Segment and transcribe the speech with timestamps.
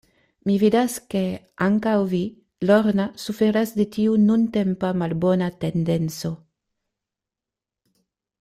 [0.49, 1.19] Mi vidas, ke
[1.65, 2.21] ankaŭ vi,
[2.69, 6.33] Lorna, suferas de tiu nuntempa, malbona tendenco.